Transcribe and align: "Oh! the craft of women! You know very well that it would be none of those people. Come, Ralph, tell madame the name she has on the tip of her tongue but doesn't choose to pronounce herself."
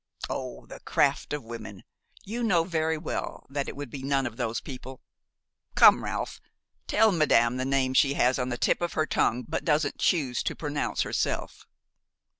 "Oh! 0.31 0.65
the 0.65 0.79
craft 0.79 1.31
of 1.31 1.43
women! 1.43 1.83
You 2.25 2.41
know 2.41 2.63
very 2.63 2.97
well 2.97 3.45
that 3.51 3.67
it 3.69 3.75
would 3.75 3.91
be 3.91 4.01
none 4.01 4.25
of 4.25 4.35
those 4.35 4.59
people. 4.59 4.99
Come, 5.75 6.03
Ralph, 6.03 6.41
tell 6.87 7.11
madame 7.11 7.57
the 7.57 7.65
name 7.65 7.93
she 7.93 8.15
has 8.15 8.39
on 8.39 8.49
the 8.49 8.57
tip 8.57 8.81
of 8.81 8.93
her 8.93 9.05
tongue 9.05 9.43
but 9.47 9.63
doesn't 9.63 9.99
choose 9.99 10.41
to 10.41 10.55
pronounce 10.55 11.03
herself." 11.03 11.67